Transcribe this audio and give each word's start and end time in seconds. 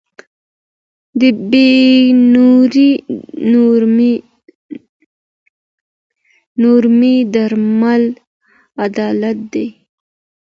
د 1.19 1.21
بې 1.51 1.69
نورمۍ 6.63 7.17
درملنه 7.33 8.19
عدالت 8.85 9.37
دی. 9.53 9.67